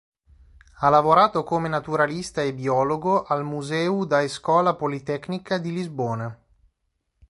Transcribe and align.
Ha 0.79 0.89
lavorato 0.89 1.43
come 1.43 1.67
naturalista 1.69 2.41
e 2.41 2.55
biologo 2.55 3.21
al 3.21 3.43
"Museu 3.45 4.03
da 4.05 4.23
Escola 4.23 4.73
Politecnica" 4.73 5.59
di 5.59 5.71
Lisbona. 5.73 6.41